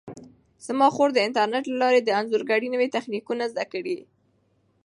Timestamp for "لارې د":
1.81-2.09